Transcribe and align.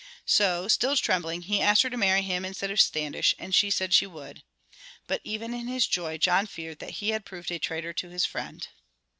So, 0.25 0.67
still 0.67 0.95
trembling, 0.97 1.43
he 1.43 1.61
asked 1.61 1.83
her 1.83 1.89
to 1.91 1.95
marry 1.95 2.23
him 2.23 2.43
instead 2.43 2.71
of 2.71 2.81
Standish, 2.81 3.35
and 3.37 3.53
she 3.53 3.69
said 3.69 3.93
she 3.93 4.07
would. 4.07 4.41
But 5.05 5.21
even 5.23 5.53
in 5.53 5.67
his 5.67 5.85
joy 5.85 6.17
John 6.17 6.47
feared 6.47 6.79
that 6.79 6.95
he 7.05 7.09
had 7.09 7.23
proved 7.23 7.51
a 7.51 7.59
traitor 7.59 7.93
to 7.93 8.09
his 8.09 8.25
friend. 8.25 8.67